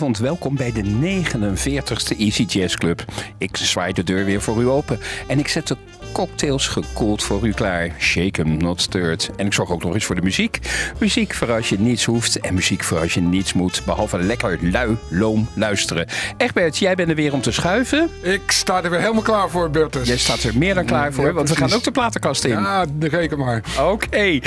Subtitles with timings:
[0.00, 3.04] Goedenavond, welkom bij de 49ste Easy Jazz Club.
[3.38, 5.76] Ik zwaai de deur weer voor u open en ik zet de
[6.12, 7.88] cocktails gekoeld voor u klaar.
[7.98, 9.30] Shaken, not stirred.
[9.36, 10.58] En ik zorg ook nog eens voor de muziek.
[10.98, 13.82] Muziek voor als je niets hoeft en muziek voor als je niets moet.
[13.84, 16.06] Behalve lekker lui, loom luisteren.
[16.36, 18.10] Egbert, jij bent er weer om te schuiven.
[18.22, 20.08] Ik sta er weer helemaal klaar voor, Bertus.
[20.08, 22.50] Jij staat er meer dan klaar voor, want we gaan ook de platenkast in.
[22.50, 23.62] Ja, reken maar.
[23.80, 24.38] Oké.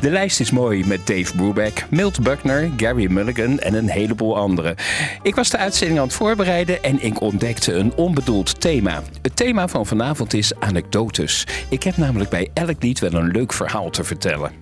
[0.00, 4.74] De lijst is mooi met Dave Brubeck, Milt Buckner, Gary Mulligan en een heleboel anderen.
[5.22, 9.02] Ik was de uitzending aan het voorbereiden en ik ontdekte een onbedoeld thema.
[9.22, 11.09] Het thema van vanavond is anekdote
[11.68, 14.52] ik heb namelijk bij elk lied wel een leuk verhaal te vertellen.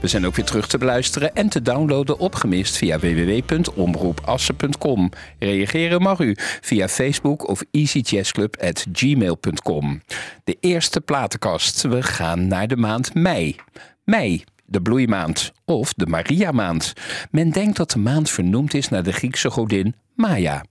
[0.00, 5.10] We zijn ook weer terug te beluisteren en te downloaden opgemist via www.omroepassen.com.
[5.38, 10.02] Reageren mag u via Facebook of easyjazzclub.gmail.com.
[10.44, 11.82] De eerste platenkast.
[11.82, 13.56] We gaan naar de maand mei.
[14.04, 16.92] Mei, de bloeimaand of de Maria-maand.
[17.30, 20.64] Men denkt dat de maand vernoemd is naar de Griekse godin Maya.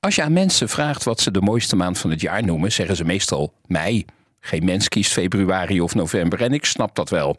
[0.00, 2.96] Als je aan mensen vraagt wat ze de mooiste maand van het jaar noemen, zeggen
[2.96, 4.04] ze meestal mei.
[4.46, 7.36] Geen mens kiest februari of november en ik snap dat wel.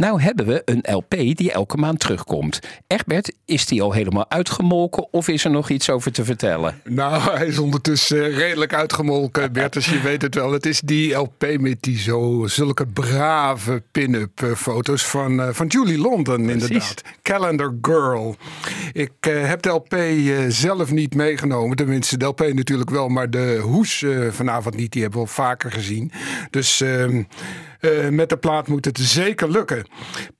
[0.00, 2.60] Nou hebben we een LP die elke maand terugkomt.
[2.86, 6.80] Egbert, is die al helemaal uitgemolken of is er nog iets over te vertellen?
[6.84, 10.52] Nou, hij is ondertussen redelijk uitgemolken, Bertus, je weet het wel.
[10.52, 15.66] Het is die LP met die zo, zulke brave pin-up eh, foto's van, uh, van
[15.66, 17.02] Julie London, inderdaad.
[17.22, 18.36] Calendar Girl.
[18.92, 21.76] Ik uh, heb de LP uh, zelf niet meegenomen.
[21.76, 24.92] Tenminste, de LP natuurlijk wel, maar de hoes vanavond niet.
[24.92, 26.12] Die hebben we al vaker gezien.
[26.50, 26.82] Dus...
[27.80, 29.84] Uh, met de plaat moet het zeker lukken.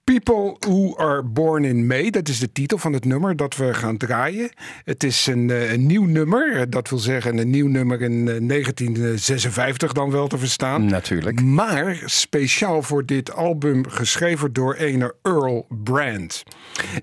[0.05, 3.75] People Who Are Born in May, dat is de titel van het nummer dat we
[3.75, 4.51] gaan draaien.
[4.85, 9.89] Het is een, eh, een nieuw nummer, dat wil zeggen een nieuw nummer in 1956
[9.89, 10.85] eh, dan wel te verstaan.
[10.85, 11.43] Natuurlijk.
[11.43, 16.43] Maar speciaal voor dit album geschreven door ene Earl Brand.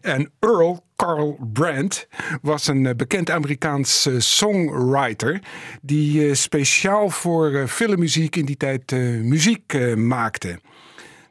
[0.01, 2.07] En Earl Carl Brandt
[2.41, 5.41] was een bekend Amerikaans songwriter
[5.81, 8.91] die speciaal voor filmmuziek in die tijd
[9.21, 10.59] muziek maakte.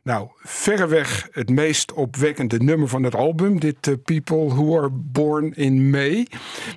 [0.07, 3.61] Nou, verreweg het meest opwekkende nummer van het album.
[3.61, 6.27] Dit uh, People Who Are Born in May.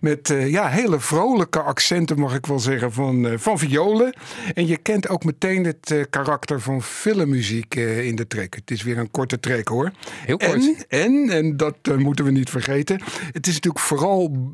[0.01, 4.13] Met uh, ja, hele vrolijke accenten, mag ik wel zeggen, van, uh, van violen.
[4.53, 8.55] En je kent ook meteen het karakter van filmmuziek in de track.
[8.55, 9.91] Het is weer een korte track hoor.
[10.25, 10.53] Heel kort.
[10.53, 13.01] En, en, en dat moeten we niet vergeten.
[13.31, 14.53] Het is natuurlijk vooral,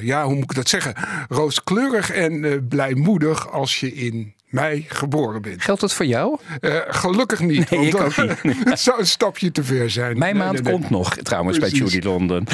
[0.00, 0.94] ja, hoe moet ik dat zeggen?
[1.28, 5.62] Rooskleurig en blijmoedig als je in mei geboren bent.
[5.62, 6.38] Geldt dat voor jou?
[6.60, 7.70] Uh, gelukkig niet.
[7.70, 8.56] Nee, ik ook niet.
[8.64, 10.18] het zou een stapje te ver zijn.
[10.18, 11.78] Mijn nee, maand komt nog, trouwens, Precies.
[11.78, 12.46] bij Judy London.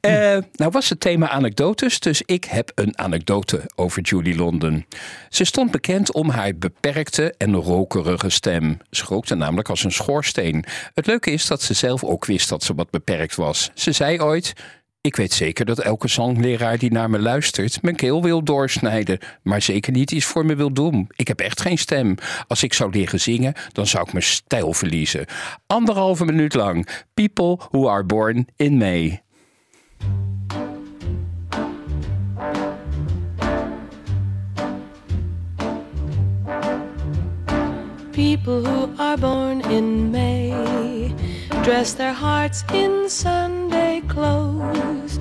[0.00, 4.86] Uh, nou was het thema anekdotes, dus ik heb een anekdote over Judy London.
[5.28, 8.78] Ze stond bekend om haar beperkte en rokerige stem.
[8.90, 10.64] Ze rookte namelijk als een schoorsteen.
[10.94, 13.70] Het leuke is dat ze zelf ook wist dat ze wat beperkt was.
[13.74, 14.52] Ze zei ooit...
[15.02, 19.62] Ik weet zeker dat elke zangleraar die naar me luistert mijn keel wil doorsnijden, maar
[19.62, 21.08] zeker niet iets voor me wil doen.
[21.16, 22.14] Ik heb echt geen stem.
[22.46, 25.26] Als ik zou leren zingen, dan zou ik mijn stijl verliezen.
[25.66, 26.88] Anderhalve minuut lang.
[27.14, 29.22] People who are born in May.
[38.10, 41.01] People who are born in May
[41.62, 45.18] dress their hearts in Sunday clothes.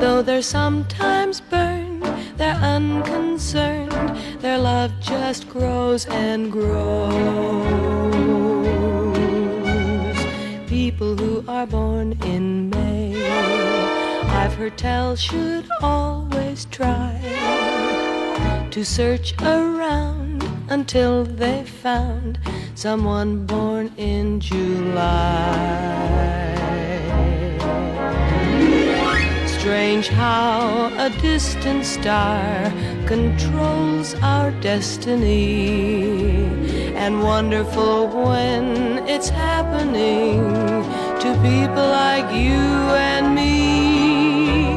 [0.00, 2.02] Though they're sometimes burned,
[2.36, 3.92] they're unconcerned.
[4.40, 7.14] Their love just grows and grows.
[10.68, 13.14] People who are born in May,
[14.40, 17.20] I've heard tell, should always try
[18.70, 22.38] to search around until they found
[22.76, 25.06] someone born in July.
[29.46, 32.70] Strange how a distant star
[33.06, 35.56] controls our destiny,
[36.94, 40.42] and wonderful when it's happening
[41.18, 42.62] to people like you
[43.10, 44.76] and me.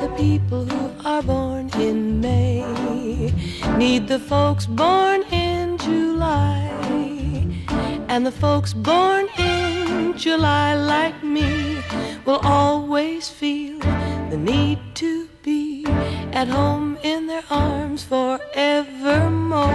[0.00, 2.64] The people who are born in May
[3.78, 6.65] need the folks born in July.
[8.16, 11.82] And the folks born in July, like me,
[12.24, 13.78] will always feel
[14.30, 15.84] the need to be
[16.32, 19.68] at home in their arms forevermore.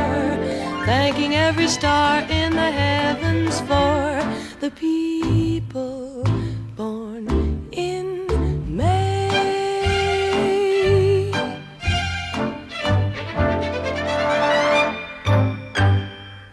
[0.87, 4.25] Thanking every star in the heavens for
[4.59, 6.10] the people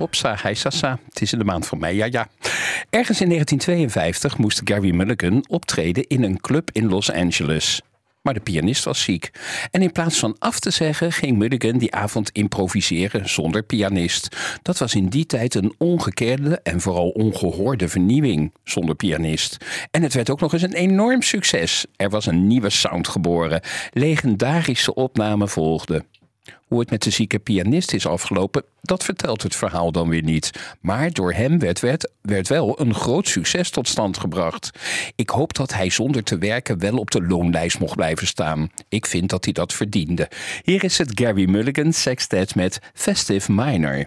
[0.09, 0.99] Hopsa, hij sassa.
[1.09, 2.29] Het is in de maand van mei, ja ja.
[2.91, 7.81] Ergens in 1952 moest Gary Mulligan optreden in een club in Los Angeles.
[8.23, 9.31] maar de pianist was ziek.
[9.71, 14.37] En in plaats van af te zeggen, ging Mulligan die avond improviseren zonder pianist.
[14.63, 19.57] Dat was in die tijd een ongekende en vooral ongehoorde vernieuwing zonder pianist.
[19.91, 21.87] En het werd ook nog eens een enorm succes.
[21.97, 23.61] Er was een nieuwe sound geboren.
[23.93, 26.05] Legendarische opnamen volgden.
[26.67, 30.51] Hoe het met de zieke pianist is afgelopen, dat vertelt het verhaal dan weer niet.
[30.81, 31.81] Maar door hem werd,
[32.21, 34.71] werd, wel een groot succes tot stand gebracht.
[35.17, 38.71] Ik hoop dat hij zonder te werken wel op de loonlijst mocht blijven staan.
[38.89, 40.31] Ik vind dat hij dat verdiende.
[40.63, 44.07] Hier is het Gary Mulligan sextet met Festive Minor.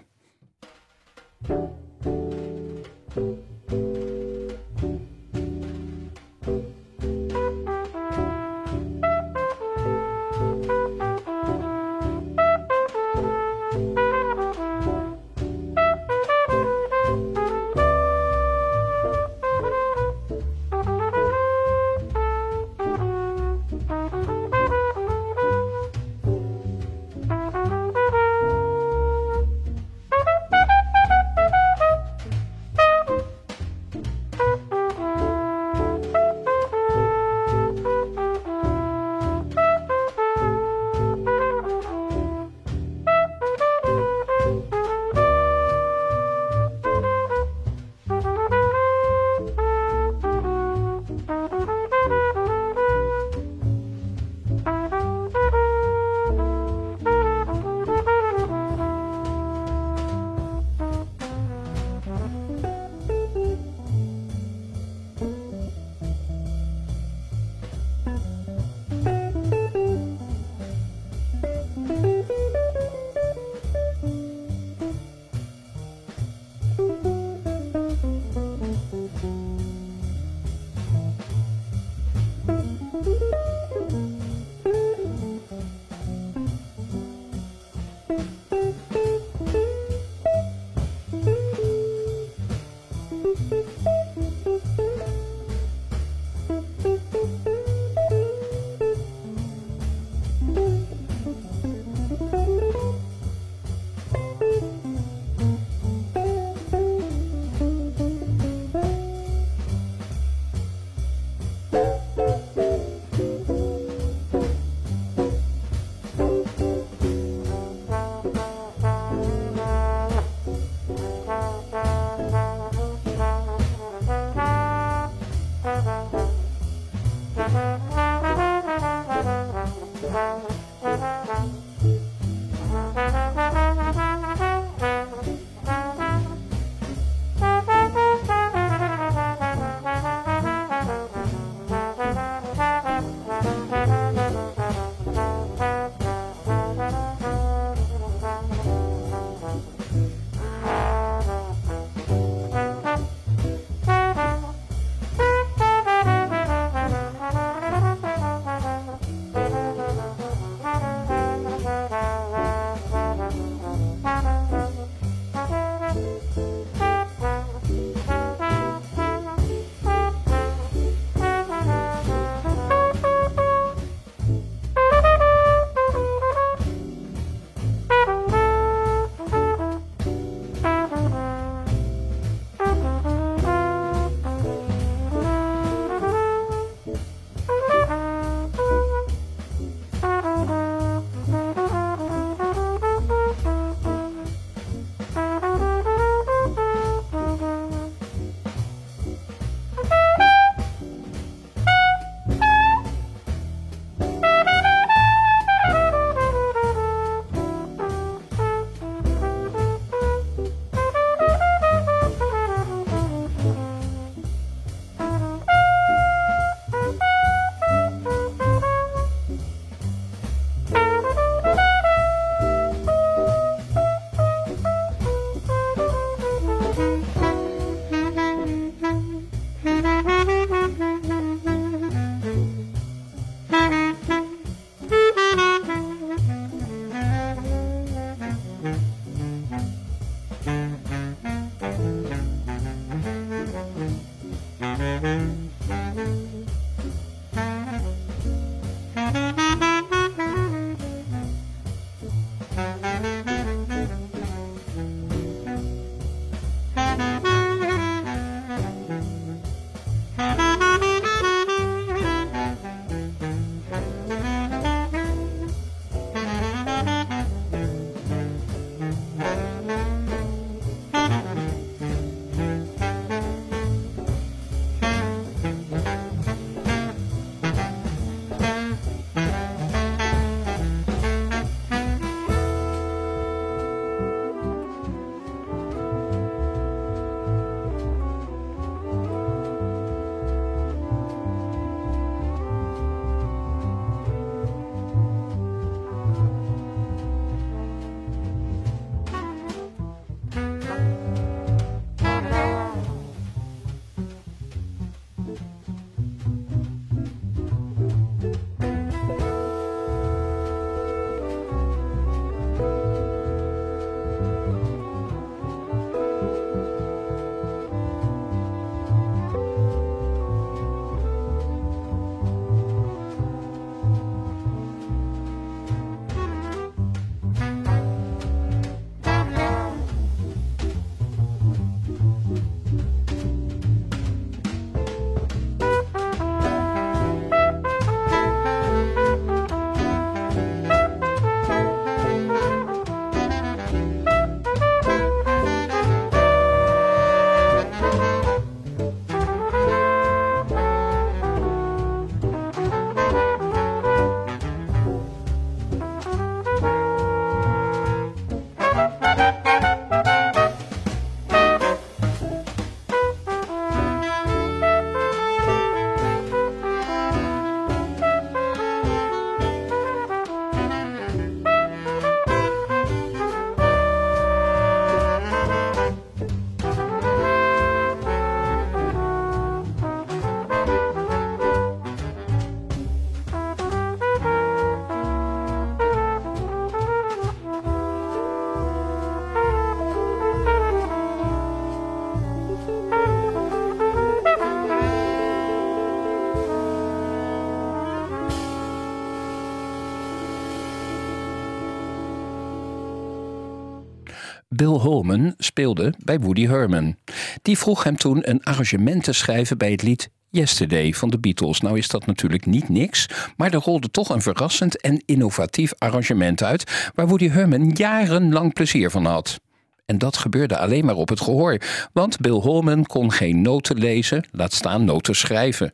[404.72, 406.96] Bill Holman speelde bij Woody Herman.
[407.42, 411.62] Die vroeg hem toen een arrangement te schrijven bij het lied Yesterday van de Beatles.
[411.62, 416.44] Nou is dat natuurlijk niet niks, maar er rolde toch een verrassend en innovatief arrangement
[416.44, 419.40] uit waar Woody Herman jarenlang plezier van had.
[419.86, 421.58] En dat gebeurde alleen maar op het gehoor,
[421.94, 425.72] want Bill Holman kon geen noten lezen, laat staan noten schrijven.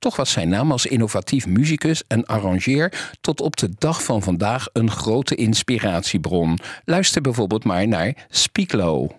[0.00, 4.68] Toch was zijn naam als innovatief muzikus en arrangeer tot op de dag van vandaag
[4.72, 6.58] een grote inspiratiebron.
[6.84, 9.10] Luister bijvoorbeeld maar naar Speak Low.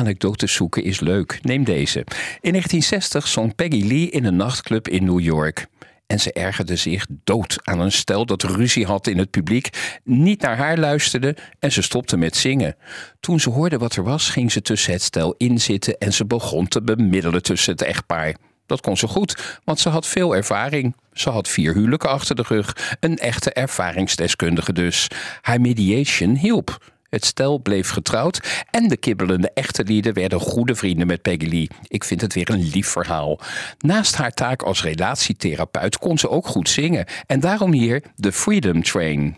[0.00, 1.38] Anekdotes zoeken is leuk.
[1.42, 1.98] Neem deze.
[2.40, 5.66] In 1960 zong Peggy Lee in een nachtclub in New York.
[6.06, 10.40] En ze ergerde zich dood aan een stel dat ruzie had in het publiek, niet
[10.40, 12.76] naar haar luisterde en ze stopte met zingen.
[13.20, 16.68] Toen ze hoorde wat er was, ging ze tussen het stel inzitten en ze begon
[16.68, 18.36] te bemiddelen tussen het echtpaar.
[18.66, 20.96] Dat kon ze goed, want ze had veel ervaring.
[21.12, 22.96] Ze had vier huwelijken achter de rug.
[23.00, 25.08] Een echte ervaringsdeskundige dus.
[25.40, 26.78] Haar mediation hielp.
[27.10, 31.68] Het stel bleef getrouwd en de kibbelende echte lieden werden goede vrienden met Peggy Lee.
[31.86, 33.40] Ik vind het weer een lief verhaal.
[33.78, 37.06] Naast haar taak als relatietherapeut kon ze ook goed zingen.
[37.26, 39.36] En daarom hier de Freedom Train.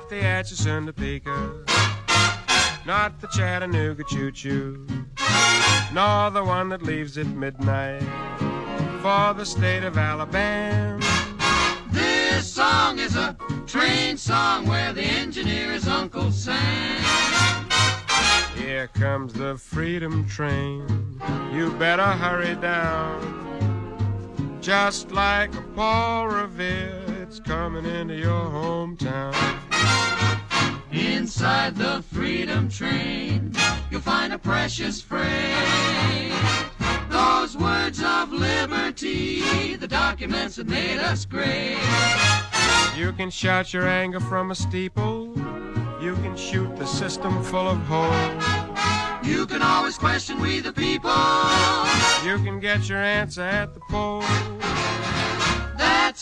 [0.00, 1.52] Not the Atchison Topeka,
[2.86, 4.86] not the Chattanooga Choo Choo,
[5.92, 8.00] nor the one that leaves at midnight
[9.02, 10.98] for the state of Alabama.
[11.90, 13.36] This song is a
[13.66, 17.04] train song where the engineer is Uncle Sam.
[18.56, 21.20] Here comes the freedom train.
[21.52, 23.20] You better hurry down.
[24.62, 26.99] Just like a Paul Revere
[27.30, 29.32] it's coming into your hometown.
[30.90, 33.52] Inside the freedom train,
[33.88, 36.34] you'll find a precious phrase.
[37.08, 41.78] Those words of liberty, the documents that made us great.
[42.96, 45.28] You can shout your anger from a steeple.
[46.02, 48.44] You can shoot the system full of holes.
[49.22, 51.12] You can always question we the people.
[52.24, 54.59] You can get your answer at the polls.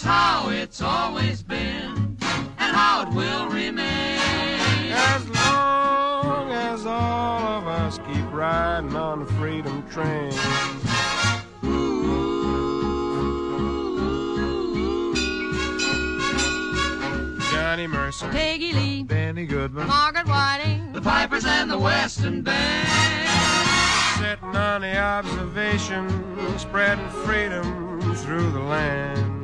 [0.01, 4.93] That's how it's always been, and how it will remain.
[4.93, 10.31] As long as all of us keep riding on the freedom train.
[17.51, 22.89] Johnny Mercer, Peggy Lee, Benny Goodman, Margaret Whiting, the Pipers and the Western Band.
[24.21, 26.09] Sitting on the observation,
[26.57, 29.38] spreading freedom through the land.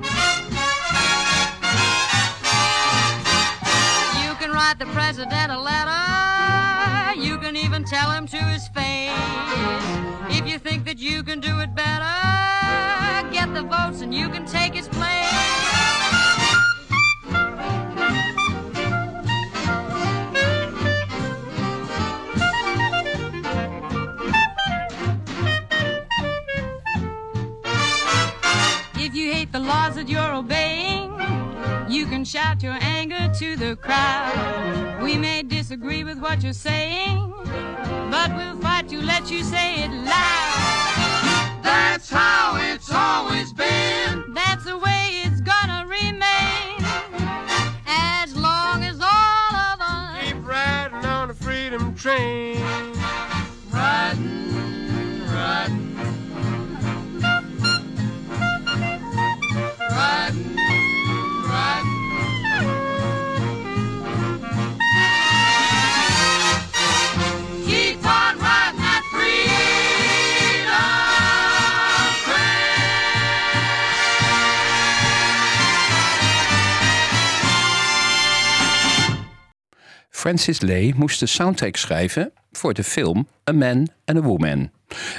[4.65, 7.21] Write the president a letter.
[7.21, 9.13] You can even tell him to his face.
[10.39, 12.17] If you think that you can do it better,
[13.31, 15.11] get the votes and you can take his place.
[28.97, 30.94] If you hate the laws that you're obeying,
[31.95, 35.01] you can shout your anger to the crowd.
[35.01, 37.33] We may disagree with what you're saying,
[38.11, 41.61] but we'll fight to let you say it loud.
[41.63, 44.35] That's how it's always been.
[44.35, 46.83] That's the way it's gonna remain.
[47.87, 52.94] As long as all of us keep riding on the freedom train.
[80.25, 84.71] Francis Lee moest de soundtrack schrijven voor de film A Man and a Woman.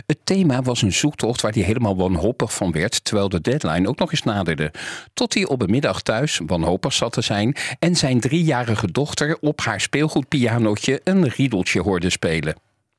[0.06, 3.98] Het thema was een zoektocht waar hij helemaal wanhopig van werd, terwijl de deadline ook
[4.00, 4.72] nog eens naderde.
[5.13, 9.62] Tot hij op een middag thuis wanhopig zat te zijn en zijn driejarige dochter op
[9.62, 12.56] haar speelgoedpianootje een riedeltje hoorde spelen.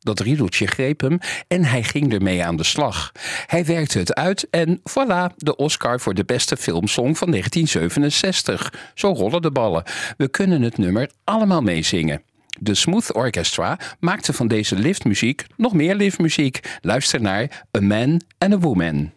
[0.06, 3.12] Dat riedeltje greep hem en hij ging ermee aan de slag.
[3.46, 8.92] Hij werkte het uit en voilà, de Oscar voor de beste filmsong van 1967.
[8.94, 9.82] Zo rollen de ballen.
[10.16, 12.22] We kunnen het nummer allemaal meezingen.
[12.60, 16.60] De Smooth Orchestra maakte van deze liftmuziek nog meer liftmuziek.
[16.80, 19.15] Luister naar A Man and a Woman.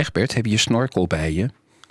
[0.00, 1.48] Egbert, heb je je snorkel bij je?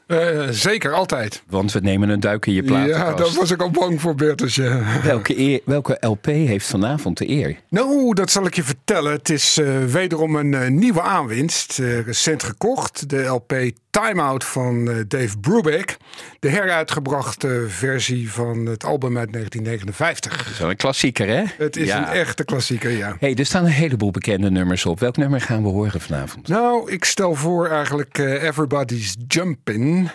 [0.07, 1.43] Uh, zeker, altijd.
[1.47, 2.99] Want we nemen een duik in je platenkast.
[2.99, 4.55] Ja, daar was ik al bang voor, Bertus.
[4.55, 5.01] Ja.
[5.03, 7.55] Welke, eer, welke LP heeft vanavond de eer?
[7.69, 9.11] Nou, dat zal ik je vertellen.
[9.11, 11.77] Het is uh, wederom een uh, nieuwe aanwinst.
[11.77, 13.09] recent gekocht.
[13.09, 13.53] De LP
[13.89, 15.97] Time Out van uh, Dave Brubeck.
[16.39, 20.37] De heruitgebrachte versie van het album uit 1959.
[20.37, 21.43] Dat is wel een klassieker, hè?
[21.57, 23.15] Het is een echte klassieker, ja.
[23.19, 24.99] hey, er staan een heleboel bekende nummers op.
[24.99, 26.47] Welk nummer gaan we horen vanavond?
[26.47, 30.09] Nou, ik stel voor eigenlijk uh, Everybody's Jumpin'.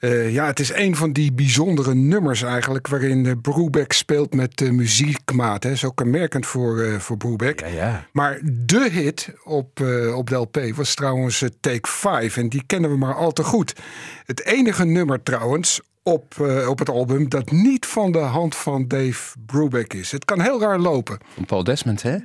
[0.00, 2.88] Uh, ja, het is een van die bijzondere nummers eigenlijk...
[2.88, 5.62] waarin Brubeck speelt met uh, muziekmaat.
[5.62, 5.76] Hè.
[5.76, 7.60] Zo kenmerkend voor, voor Brubeck.
[7.60, 8.06] Ja, ja.
[8.12, 9.80] Maar de hit op,
[10.14, 12.36] op de LP was trouwens Take 5.
[12.36, 13.74] En die kennen we maar al te goed.
[14.26, 18.88] Het enige nummer trouwens op, uh, op het album dat niet van de hand van
[18.88, 20.12] Dave Brubeck is.
[20.12, 21.18] Het kan heel raar lopen.
[21.46, 22.16] Paul Desmond, hè?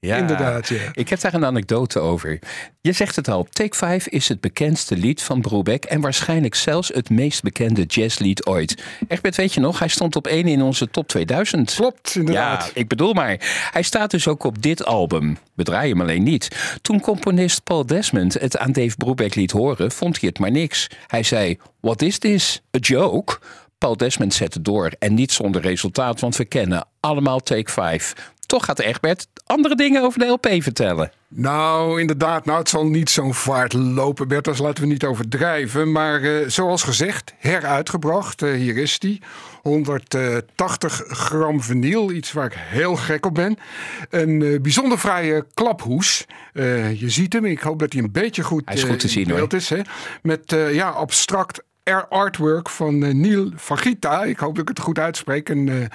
[0.00, 0.68] Ja, inderdaad.
[0.68, 0.90] Ja.
[0.92, 2.38] Ik heb daar een anekdote over.
[2.80, 6.88] Je zegt het al, Take 5 is het bekendste lied van Brubeck en waarschijnlijk zelfs
[6.88, 8.82] het meest bekende jazzlied ooit.
[9.08, 11.74] Egbert, weet je nog, hij stond op één in onze top 2000.
[11.74, 12.64] Klopt, inderdaad.
[12.64, 13.36] Ja, ik bedoel maar.
[13.72, 15.38] Hij staat dus ook op dit album.
[15.54, 16.78] We draaien hem alleen niet.
[16.82, 20.86] Toen componist Paul Desmond het aan Dave Brubeck liet horen, vond hij het maar niks.
[21.06, 22.62] Hij zei, what is this?
[22.76, 23.38] A joke?
[23.78, 28.14] Paul Desmond zette door en niet zonder resultaat, want we kennen allemaal Take 5.
[28.50, 31.10] Toch gaat Egbert andere dingen over de LP vertellen.
[31.28, 32.44] Nou, inderdaad.
[32.44, 34.44] Nou, het zal niet zo'n vaart lopen, Bert.
[34.44, 35.92] Dus laten we niet overdrijven.
[35.92, 38.42] Maar uh, zoals gezegd, heruitgebracht.
[38.42, 39.22] Uh, hier is die.
[39.62, 42.10] 180 gram vinyl.
[42.10, 43.56] Iets waar ik heel gek op ben.
[44.10, 46.26] Een uh, bijzonder fraaie klaphoes.
[46.94, 47.44] je ziet hem.
[47.44, 49.68] Ik hoop dat hij een beetje goed, hij is goed te zien, beeld is.
[49.68, 49.80] Hè?
[50.22, 51.62] Met ja, abstract
[52.08, 54.24] artwork van Neil Fagita.
[54.24, 55.48] Ik hoop dat ik het goed uitspreek.
[55.48, 55.88] Een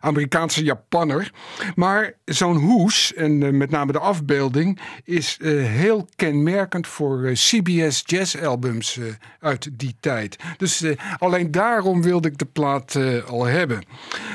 [0.00, 1.32] Amerikaanse Japanner.
[1.74, 7.34] Maar zo'n hoes, en uh, met name de afbeelding, is uh, heel kenmerkend voor uh,
[7.34, 9.00] CBS jazzalbums
[9.40, 10.36] uit die tijd.
[10.56, 10.84] Dus
[11.18, 13.84] alleen daarom wilde ik de plaat al hebben.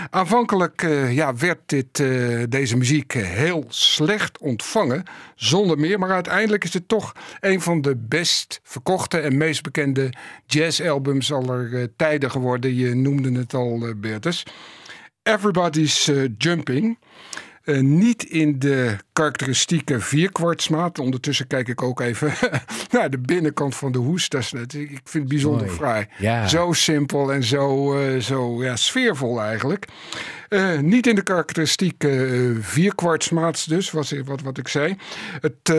[0.09, 2.03] Aanvankelijk ja, werd dit,
[2.49, 5.03] deze muziek heel slecht ontvangen,
[5.35, 5.99] zonder meer.
[5.99, 10.13] Maar uiteindelijk is het toch een van de best verkochte en meest bekende
[10.45, 12.75] jazzalbums aller tijden geworden.
[12.75, 14.45] Je noemde het al, Bertus.
[15.23, 16.97] Everybody's uh, Jumping.
[17.65, 20.99] Uh, niet in de karakteristieke vierkwartsmaat.
[20.99, 22.33] Ondertussen kijk ik ook even
[22.91, 24.29] naar de binnenkant van de hoes.
[24.29, 25.77] Dat is, ik vind het bijzonder Mooi.
[25.77, 26.07] fraai.
[26.17, 26.47] Ja.
[26.47, 29.87] Zo simpel en zo, uh, zo ja, sfeervol eigenlijk.
[30.81, 34.95] niet in de karakteristieke vierkwartsmaat dus, was, wat, wat ik zei.
[35.39, 35.73] Het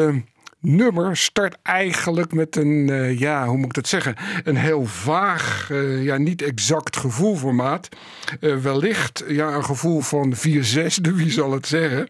[0.64, 4.14] nummer start eigenlijk met een, uh, ja, hoe moet ik dat zeggen?
[4.44, 7.88] Een heel vaag, uh, ja, niet exact gevoelformaat.
[8.40, 12.08] Uh, wellicht ja, een gevoel van 4 zesde, wie zal het zeggen?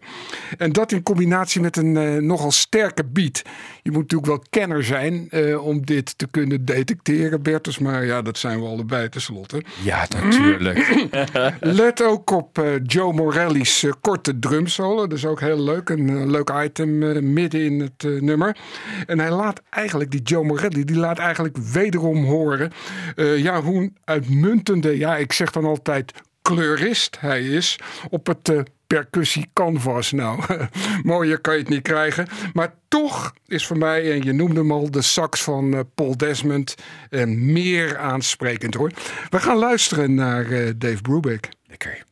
[0.57, 3.41] En dat in combinatie met een nogal sterke beat.
[3.85, 7.79] Je moet natuurlijk wel kenner zijn om dit te kunnen detecteren, Bertus.
[7.79, 9.63] Maar ja, dat zijn we allebei tenslotte.
[9.83, 11.07] Ja, natuurlijk.
[11.59, 15.07] Let ook op Joe Morelli's korte drumsolo.
[15.07, 15.89] Dat is ook heel leuk.
[15.89, 16.97] Een leuk item
[17.33, 18.57] midden in het nummer.
[19.05, 22.71] En hij laat eigenlijk, die Joe Morelli, die laat eigenlijk wederom horen.
[23.15, 28.63] Ja, hoe een uitmuntende, ja, ik zeg dan altijd kleurist hij is op het
[28.95, 30.11] percussie canvas.
[30.11, 30.39] Nou,
[31.03, 32.27] mooier kan je het niet krijgen.
[32.53, 36.17] Maar toch is voor mij, en je noemde hem al, de sax van uh, Paul
[36.17, 36.75] Desmond
[37.09, 38.91] uh, meer aansprekend hoor.
[39.29, 40.43] We gaan luisteren naar
[40.77, 41.49] Dave Brubeck.
[41.67, 42.03] Lekker.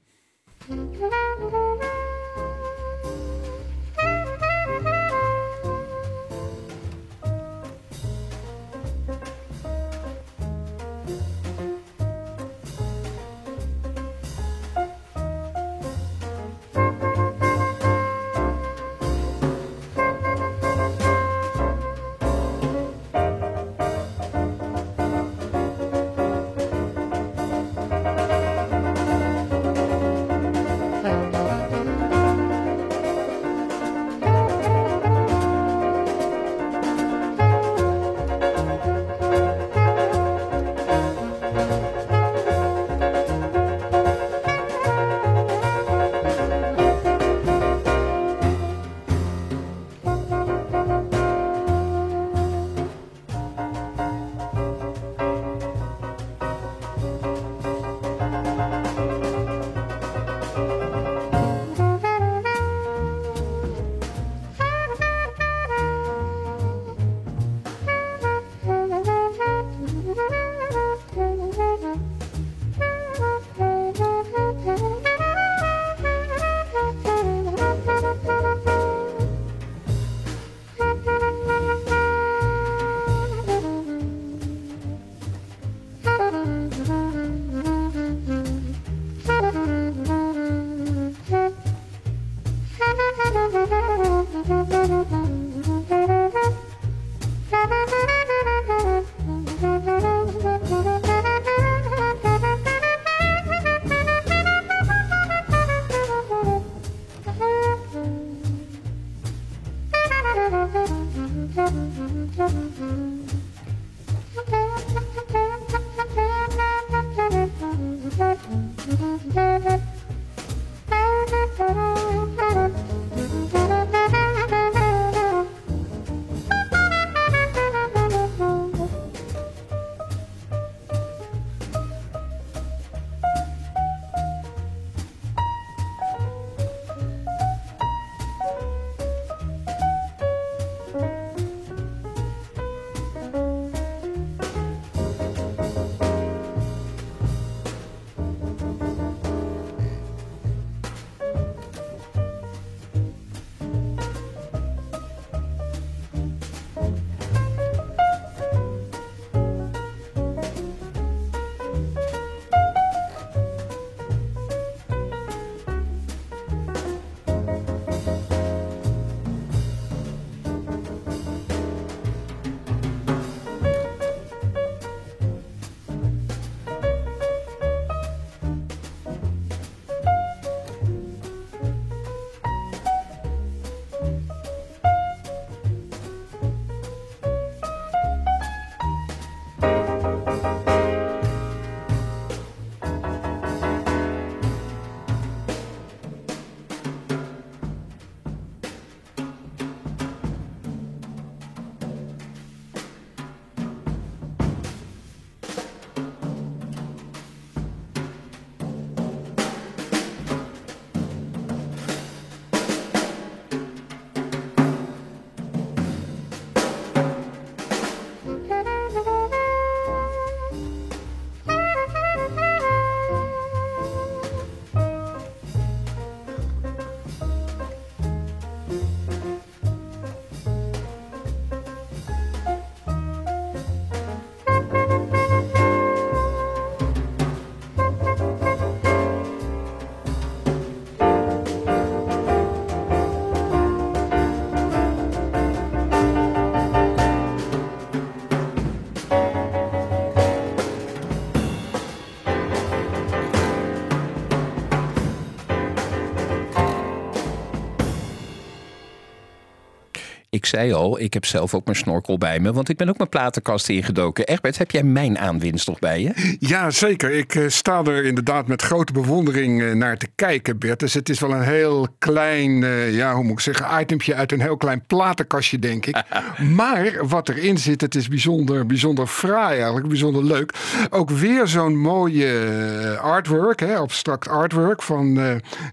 [260.43, 262.97] Ik zei al, ik heb zelf ook mijn snorkel bij me, want ik ben ook
[262.97, 264.27] mijn platenkast ingedoken.
[264.27, 266.35] Egbert, heb jij mijn aanwinst nog bij je?
[266.39, 267.11] Ja, zeker.
[267.11, 270.79] Ik uh, sta er inderdaad met grote bewondering uh, naar te kijken, Bert.
[270.79, 274.31] Dus het is wel een heel klein, uh, ja, hoe moet ik zeggen, itempje uit
[274.31, 276.03] een heel klein platenkastje, denk ik.
[276.55, 280.53] maar wat erin zit, het is bijzonder, bijzonder fraai eigenlijk, bijzonder leuk.
[280.89, 285.13] Ook weer zo'n mooie artwork, hè, abstract artwork van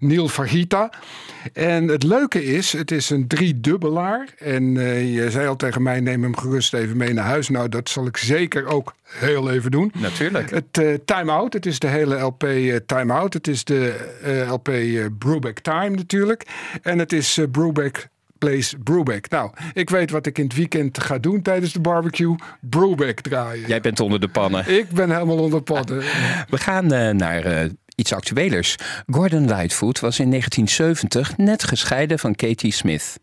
[0.00, 0.90] Neil Fajita.
[1.52, 4.28] En het leuke is, het is een driedubbelaar.
[4.38, 7.49] En uh, je zei al tegen mij, neem hem gerust even mee naar huis.
[7.49, 9.92] Nou, dat zal ik zeker ook heel even doen.
[9.99, 10.51] Natuurlijk.
[10.51, 13.35] Het uh, Time Out, het is de hele LP uh, Time Out.
[13.35, 14.70] Het is de LP
[15.18, 16.46] Brubeck Time natuurlijk.
[16.83, 19.31] En het is Brubeck Place Brubeck.
[19.31, 22.35] Nou, ik weet wat ik in het weekend ga doen tijdens de barbecue.
[22.61, 23.68] Brubeck draaien.
[23.68, 24.79] Jij bent onder de pannen.
[24.79, 25.99] Ik ben helemaal onder de pannen.
[26.49, 27.68] We gaan naar
[28.01, 28.77] iets actuelers.
[29.07, 33.18] Gordon Lightfoot was in 1970 net gescheiden van Katie Smith.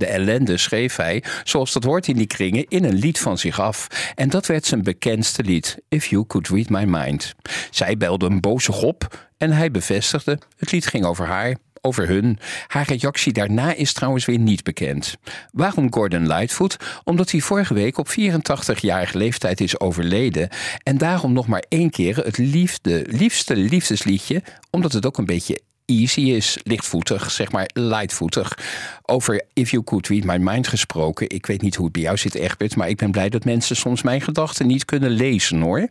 [0.00, 3.60] De ellende schreef hij, zoals dat hoort in die kringen, in een lied van zich
[3.60, 3.86] af.
[4.14, 7.34] En dat werd zijn bekendste lied, If You Could Read My Mind.
[7.70, 12.38] Zij belde hem bozig op en hij bevestigde, het lied ging over haar, over hun.
[12.66, 15.16] Haar reactie daarna is trouwens weer niet bekend.
[15.52, 16.76] Waarom Gordon Lightfoot?
[17.04, 20.48] Omdat hij vorige week op 84-jarige leeftijd is overleden.
[20.82, 25.60] En daarom nog maar één keer het liefde, liefste liefdesliedje, omdat het ook een beetje
[25.90, 28.58] easy is, lichtvoetig, zeg maar lightvoetig.
[29.02, 31.28] Over If You Could Read My Mind gesproken.
[31.28, 33.76] Ik weet niet hoe het bij jou zit, Egbert, maar ik ben blij dat mensen
[33.76, 35.88] soms mijn gedachten niet kunnen lezen hoor.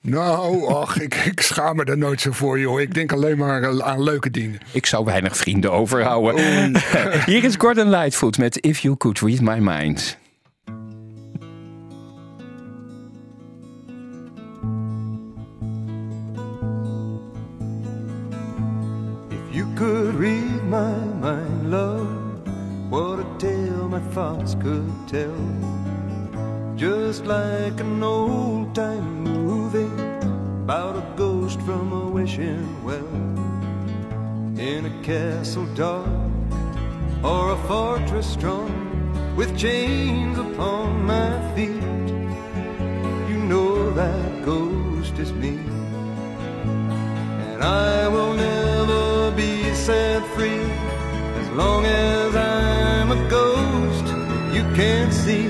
[0.00, 2.80] Nou, ach, ik, ik schaam me er nooit zo voor, joh.
[2.80, 4.60] Ik denk alleen maar aan leuke dingen.
[4.72, 6.34] Ik zou weinig vrienden overhouden.
[6.74, 7.24] Oh.
[7.26, 10.20] Hier is Gordon Lightfoot met If You Could Read My Mind.
[19.76, 22.48] Could read my mind, love,
[22.90, 25.36] what a tale my thoughts could tell.
[26.76, 29.92] Just like an old time movie
[30.64, 33.42] about a ghost from a wishing well
[34.58, 36.08] in a castle dark
[37.24, 38.70] or a fortress strong
[39.36, 41.82] with chains upon my feet.
[43.30, 45.58] You know that ghost is me,
[47.62, 50.66] I will never be set free
[51.40, 54.04] as long as I'm a ghost
[54.52, 55.46] you can't see.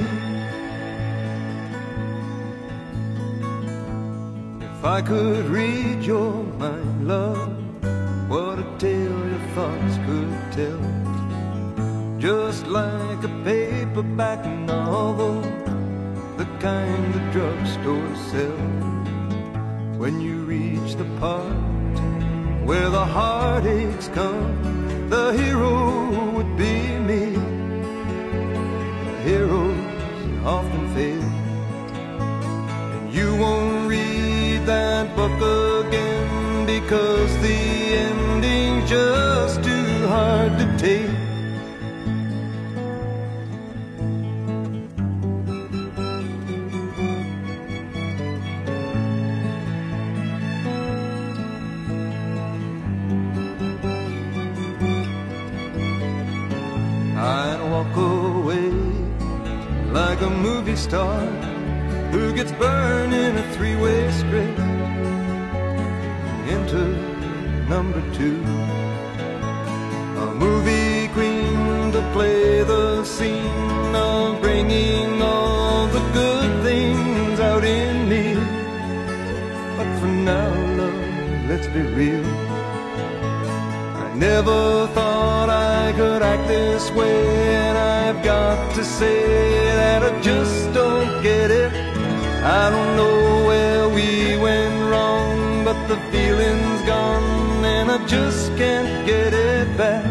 [4.60, 7.56] If I could read your mind, love,
[8.28, 10.82] what a tale your thoughts could tell.
[12.18, 15.40] Just like a paperback novel,
[16.36, 18.98] the kind the drugstore sells.
[19.96, 21.71] When you reach the part
[22.64, 27.24] where the heartaches come, the hero would be me.
[29.24, 29.78] Heroes
[30.44, 31.22] often fail,
[32.94, 35.36] and you won't read that book
[35.86, 37.58] again because the
[38.06, 41.31] ending's just too hard to take.
[60.76, 61.20] Star
[62.12, 64.58] who gets burned in a three-way script
[66.48, 66.82] into
[67.68, 68.42] number two.
[70.24, 78.08] A movie queen to play the scene of bringing all the good things out in
[78.08, 78.34] me.
[79.76, 82.24] But for now, love, let's be real.
[84.04, 89.51] I never thought I could act this way, and I've got to say
[90.22, 91.72] just don't get it.
[92.44, 99.06] I don't know where we went wrong, but the feeling's gone, and I just can't
[99.06, 100.04] get it back.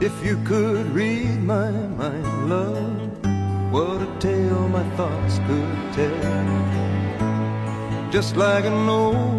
[0.00, 6.68] If you could read my mind, love, what a tale my thoughts could tell.
[8.10, 9.37] Just like an old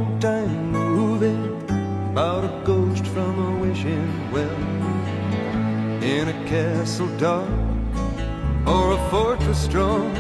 [2.20, 4.62] about a ghost from a wishing well
[6.04, 7.48] in a castle dark
[8.68, 10.12] or a fortress strong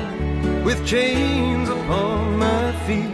[0.64, 3.14] with chains upon my feet.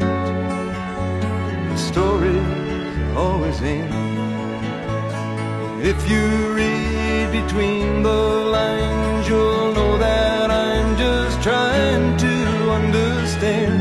[1.72, 3.92] The stories always end.
[5.84, 8.22] If you read between the
[8.58, 12.36] lines, you'll know that I'm just trying to
[12.80, 13.80] understand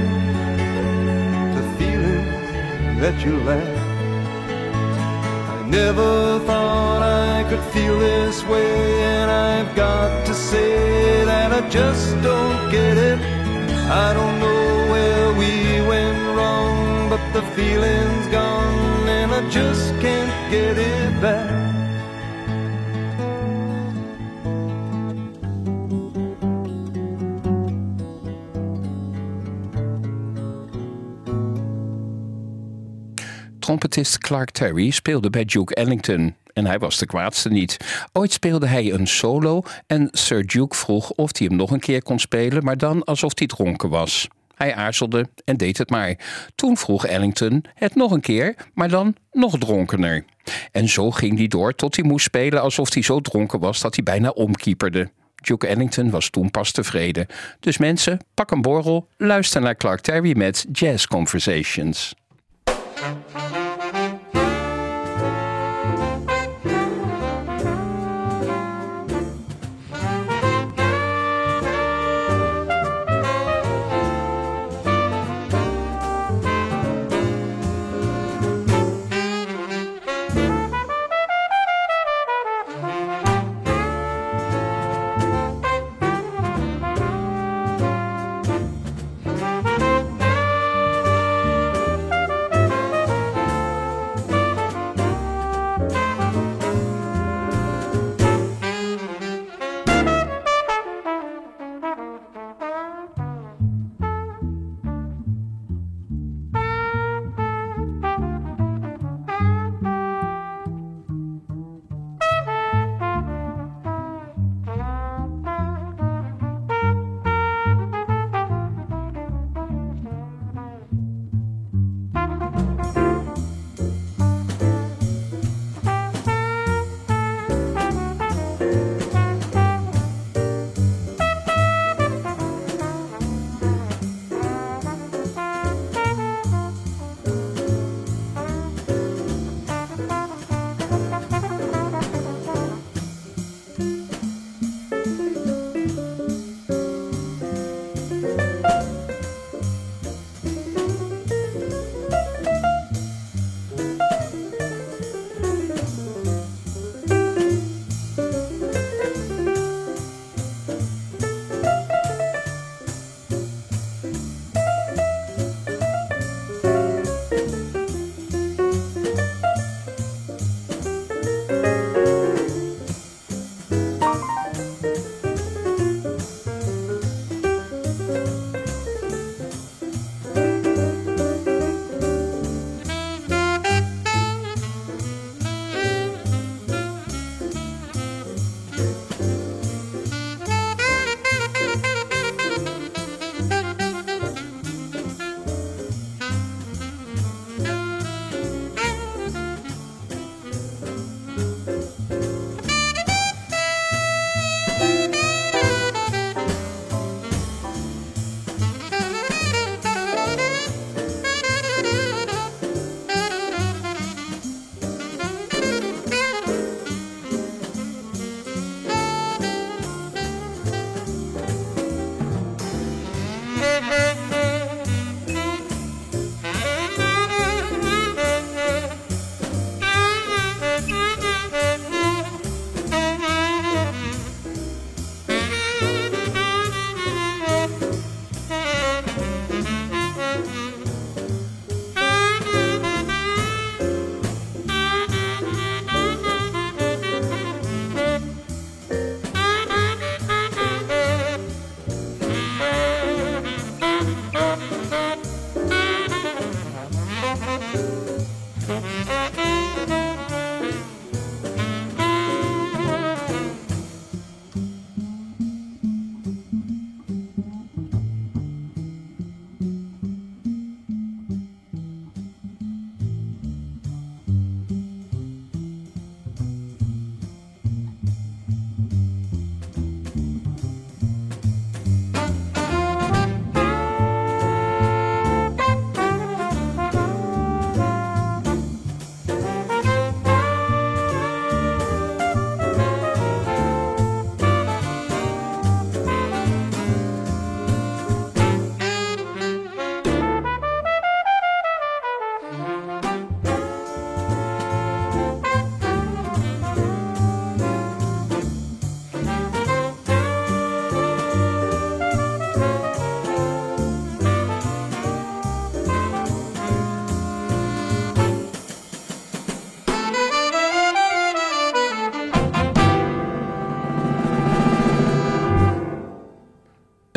[1.56, 3.73] the feelings that you laugh.
[5.74, 12.14] Never thought I could feel this way, and I've got to say that I just
[12.22, 13.18] don't get it.
[13.90, 20.32] I don't know where we went wrong, but the feeling's gone, and I just can't
[20.48, 21.73] get it back.
[33.74, 36.34] Trompetist Clark Terry speelde bij Duke Ellington.
[36.52, 37.76] En hij was de kwaadste niet.
[38.12, 42.02] Ooit speelde hij een solo en Sir Duke vroeg of hij hem nog een keer
[42.02, 44.28] kon spelen, maar dan alsof hij dronken was.
[44.54, 46.18] Hij aarzelde en deed het maar.
[46.54, 50.24] Toen vroeg Ellington het nog een keer, maar dan nog dronkener.
[50.72, 53.94] En zo ging hij door tot hij moest spelen alsof hij zo dronken was dat
[53.94, 55.10] hij bijna omkieperde.
[55.34, 57.26] Duke Ellington was toen pas tevreden.
[57.60, 62.14] Dus mensen, pak een borrel, luister naar Clark Terry met Jazz Conversations.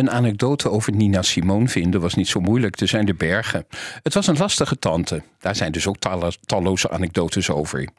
[0.07, 2.81] Een anekdote over Nina Simone vinden was niet zo moeilijk.
[2.81, 3.65] Er zijn de bergen.
[4.03, 5.23] Het was een lastige tante.
[5.39, 5.97] Daar zijn dus ook
[6.45, 7.89] talloze anekdotes over.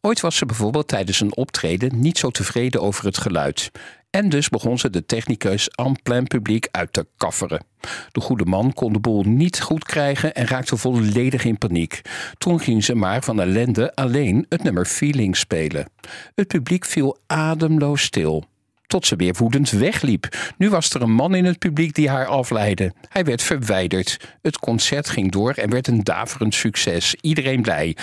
[0.00, 3.70] Ooit was ze bijvoorbeeld tijdens een optreden niet zo tevreden over het geluid.
[4.10, 7.64] En dus begon ze de technicus en plein publiek uit te kafferen.
[8.12, 12.00] De goede man kon de boel niet goed krijgen en raakte volledig in paniek.
[12.38, 15.90] Toen ging ze maar van ellende alleen het nummer Feeling spelen.
[16.34, 18.44] Het publiek viel ademloos stil
[18.88, 20.36] tot ze weer woedend wegliep.
[20.56, 22.92] Nu was er een man in het publiek die haar afleidde.
[23.08, 24.16] Hij werd verwijderd.
[24.42, 27.16] Het concert ging door en werd een daverend succes.
[27.20, 27.96] Iedereen blij.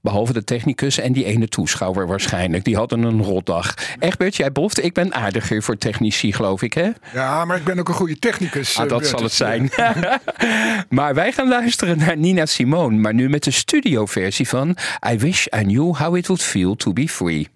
[0.00, 2.64] Behalve de technicus en die ene toeschouwer waarschijnlijk.
[2.64, 3.74] Die hadden een rotdag.
[3.98, 4.84] Egbert, jij boft.
[4.84, 6.90] Ik ben aardiger voor technici, geloof ik, hè?
[7.12, 8.78] Ja, maar ik ben ook een goede technicus.
[8.78, 9.70] Ah, dat zal het zijn.
[10.88, 12.96] maar wij gaan luisteren naar Nina Simone.
[12.96, 14.76] Maar nu met de studioversie van
[15.12, 17.48] I Wish I Knew How It Would Feel To Be Free.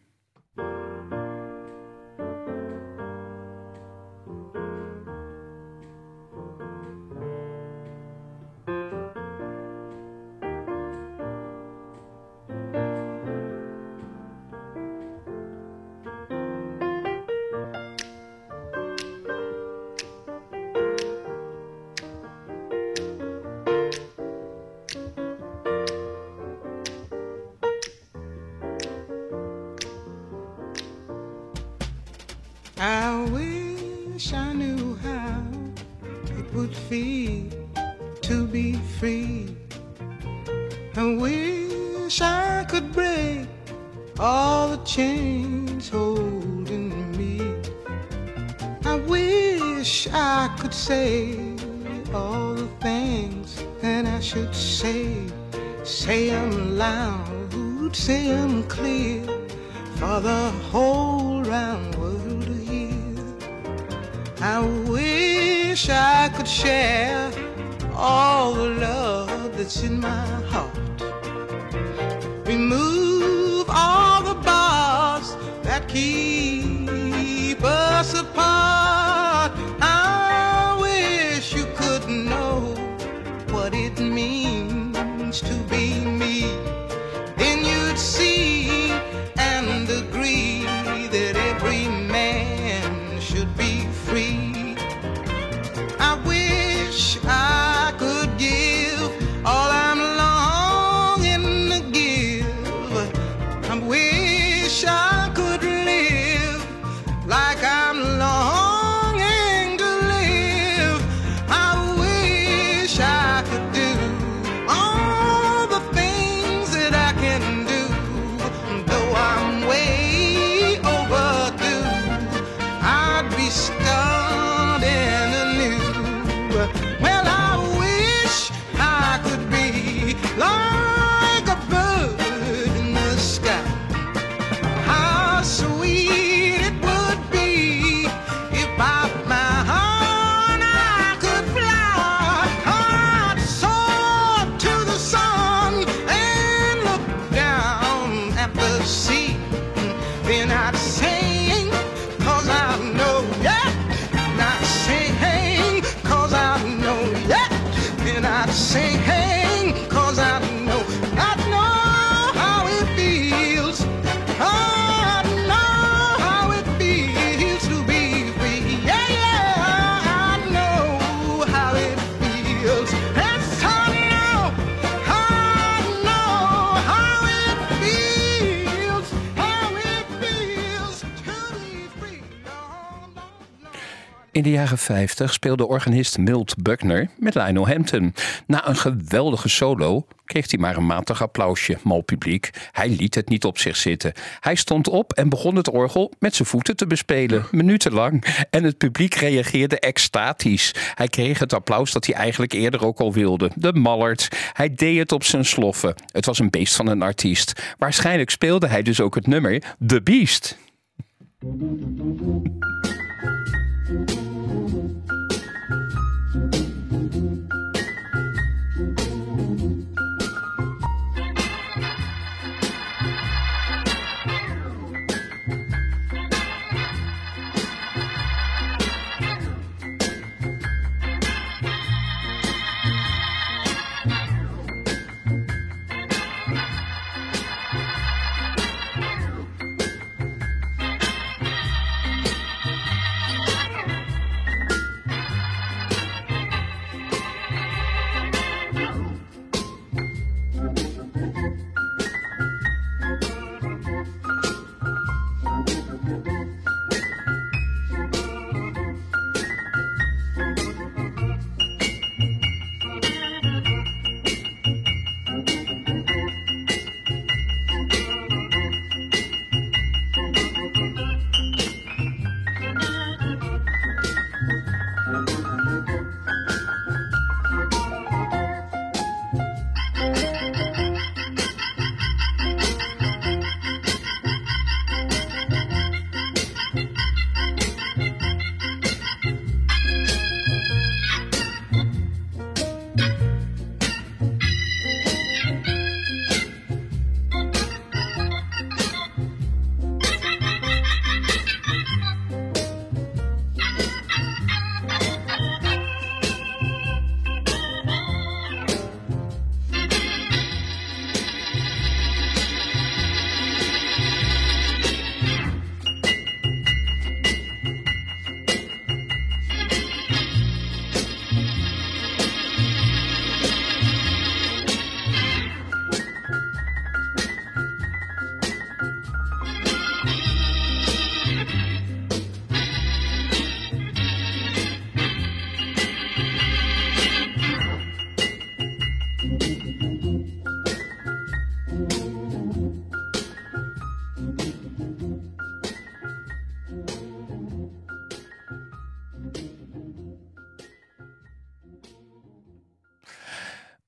[184.47, 188.14] De jaren 50 speelde organist Milt Buckner met Lionel Hampton.
[188.47, 192.51] Na een geweldige solo kreeg hij maar een matig applausje, mal publiek.
[192.72, 194.12] Hij liet het niet op zich zitten.
[194.40, 198.24] Hij stond op en begon het orgel met zijn voeten te bespelen, minutenlang.
[198.51, 200.74] En het publiek reageerde extatisch.
[200.94, 203.51] Hij kreeg het applaus dat hij eigenlijk eerder ook al wilde.
[203.55, 204.28] De mallert.
[204.53, 205.94] Hij deed het op zijn sloffen.
[206.12, 207.74] Het was een beest van een artiest.
[207.78, 210.57] Waarschijnlijk speelde hij dus ook het nummer The Beast.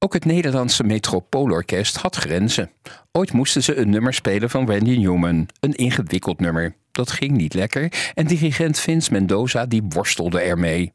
[0.09, 2.70] Ook het Nederlandse Metropoolorkest had grenzen.
[3.12, 6.74] Ooit moesten ze een nummer spelen van Randy Newman, een ingewikkeld nummer.
[6.92, 10.92] Dat ging niet lekker en dirigent Vince Mendoza die worstelde ermee.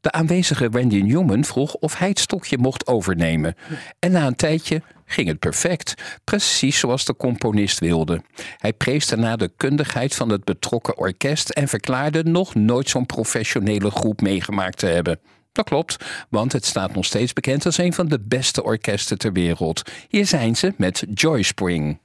[0.00, 3.54] De aanwezige Randy Newman vroeg of hij het stokje mocht overnemen.
[3.98, 5.94] En na een tijdje ging het perfect,
[6.24, 8.22] precies zoals de componist wilde.
[8.56, 13.90] Hij prees daarna de kundigheid van het betrokken orkest en verklaarde nog nooit zo'n professionele
[13.90, 15.18] groep meegemaakt te hebben.
[15.56, 15.96] Dat klopt,
[16.28, 19.82] want het staat nog steeds bekend als een van de beste orkesten ter wereld.
[20.08, 21.98] Hier zijn ze met Joy Spring.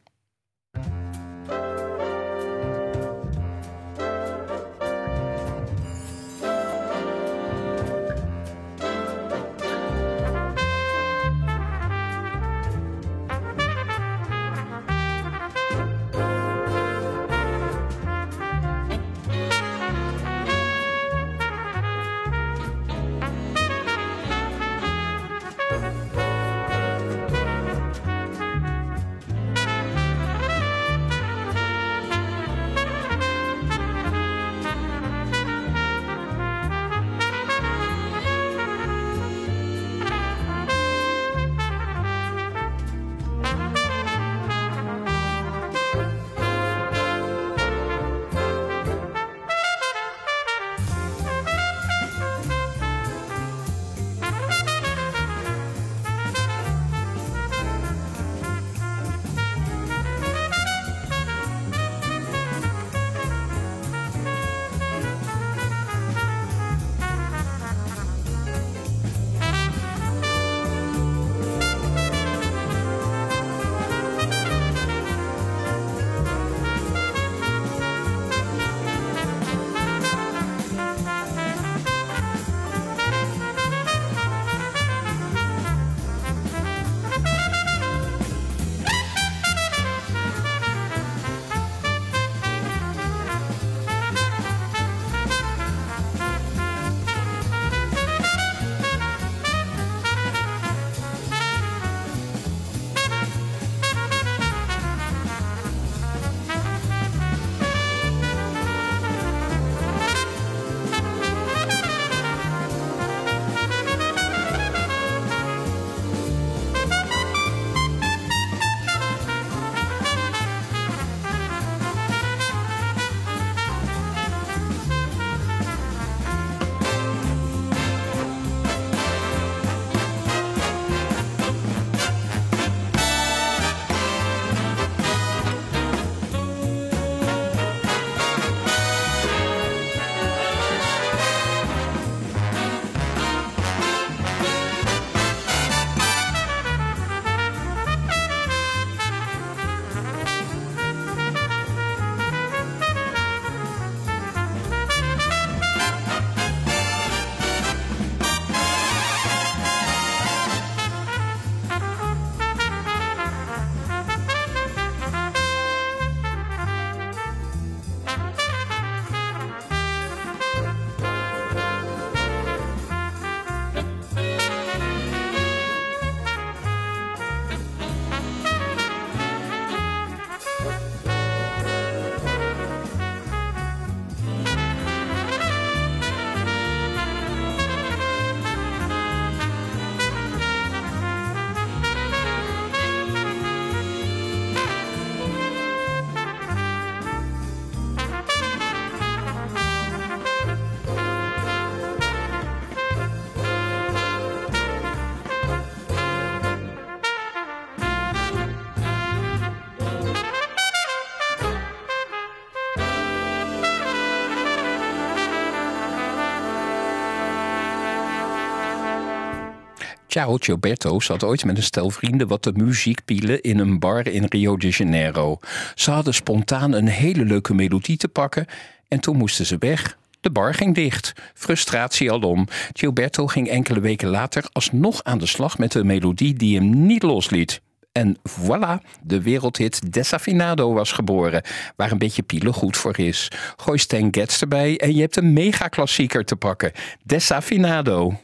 [220.12, 224.07] Ciao Gilberto zat ooit met een stel vrienden wat de muziek pielen in een bar
[224.07, 225.39] in Rio de Janeiro.
[225.76, 228.45] Ze hadden spontaan een hele leuke melodie te pakken
[228.88, 229.97] en toen moesten ze weg.
[230.22, 231.14] De bar ging dicht.
[231.34, 232.47] Frustratie alom.
[232.74, 237.03] Gilberto ging enkele weken later alsnog aan de slag met een melodie die hem niet
[237.03, 237.62] losliet.
[237.91, 241.43] En voilà, de wereldhit Desafinado was geboren,
[241.76, 243.32] waar een beetje pielen goed voor is.
[243.55, 246.72] Gooi Stan Getz erbij en je hebt een mega-klassieker te pakken.
[247.03, 248.20] Desafinado.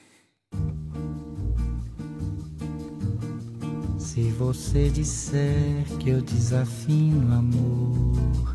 [4.18, 8.52] Se você disser que eu desafino amor,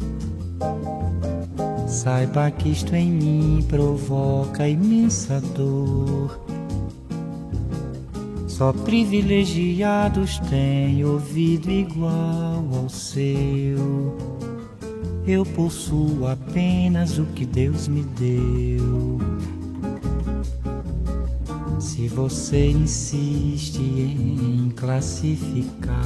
[1.87, 6.45] saiba que isto em mim provoca imensa dor.
[8.49, 14.19] Só privilegiados têm ouvido igual ao seu.
[15.25, 19.21] Eu possuo apenas o que Deus me deu.
[21.83, 25.99] Se você insiste em classificar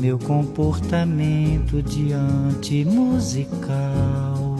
[0.00, 4.56] meu comportamento diante musical,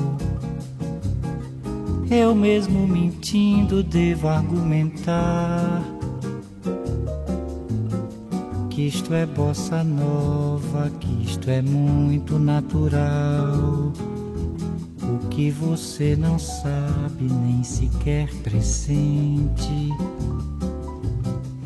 [2.08, 5.82] eu mesmo mentindo devo argumentar
[8.70, 13.89] que isto é bossa nova, que isto é muito natural
[15.30, 19.88] que você não sabe, nem sequer pressente,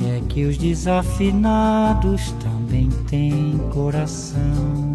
[0.04, 4.94] é que os desafinados também têm coração.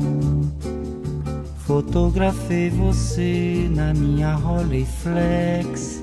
[1.65, 6.01] Fotografei você na minha Rolleiflex.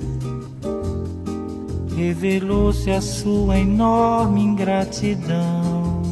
[1.96, 6.02] Revelou-se a sua enorme ingratidão.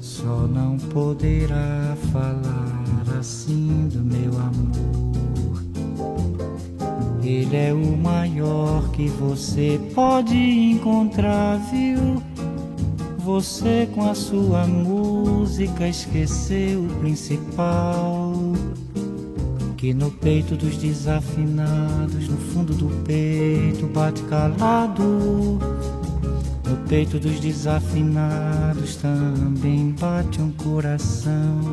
[0.00, 2.63] Só não poderá falar
[3.24, 5.64] assim do meu amor.
[7.22, 12.22] Ele é o maior que você pode encontrar, viu?
[13.20, 18.34] Você com a sua música esqueceu o principal.
[19.78, 25.02] Que no peito dos desafinados, no fundo do peito, bate calado.
[26.68, 31.72] No peito dos desafinados também bate um coração.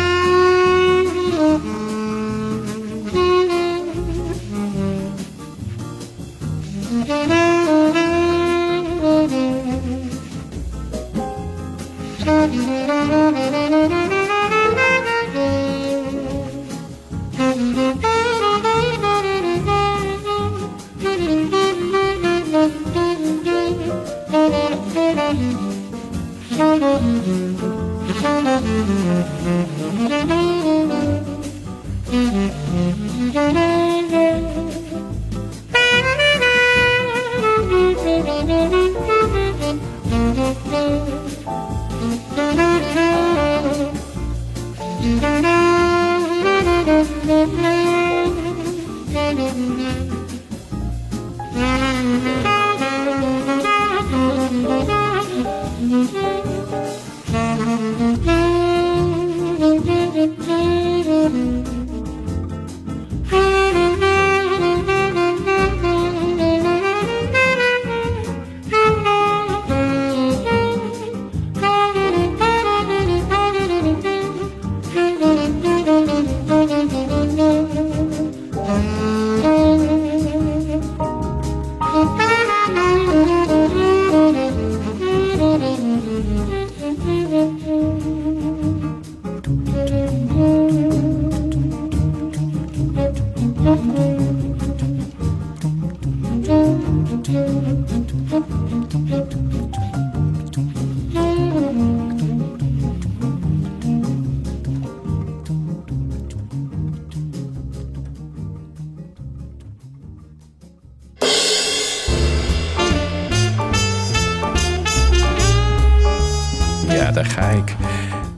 [117.13, 117.75] daar ga ik.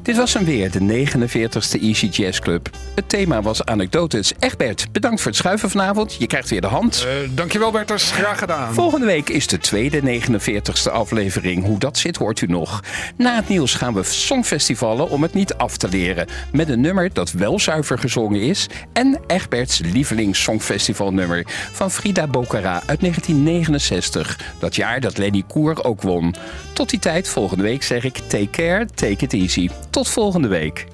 [0.03, 2.69] Dit was hem weer, de 49ste Easy Jazz Club.
[2.95, 4.33] Het thema was anekdotes.
[4.39, 6.15] Egbert, bedankt voor het schuiven vanavond.
[6.19, 7.05] Je krijgt weer de hand.
[7.07, 8.73] Uh, dankjewel Berters, graag gedaan.
[8.73, 11.65] Volgende week is de tweede 49ste aflevering.
[11.65, 12.83] Hoe dat zit hoort u nog.
[13.17, 16.27] Na het nieuws gaan we songfestivalen om het niet af te leren.
[16.51, 18.67] Met een nummer dat wel zuiver gezongen is.
[18.93, 24.39] En Egberts lievelings songfestivalnummer van Frida Bocara uit 1969.
[24.59, 26.35] Dat jaar dat Lenny Koer ook won.
[26.73, 29.69] Tot die tijd, volgende week zeg ik take care, take it easy.
[29.93, 30.85] Tot volgende week.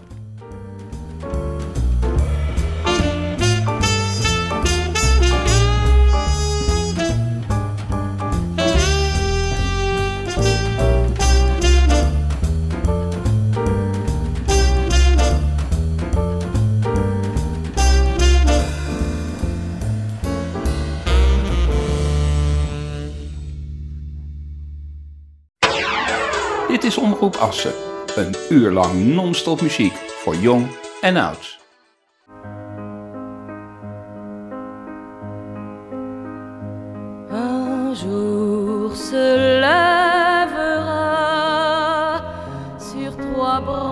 [26.68, 30.68] Dit is Omroep Assen Een uur lang non-stop muziek voor jong
[31.02, 31.58] en oud.
[37.32, 41.00] Un jour se lèvera
[42.78, 43.89] sur trois branches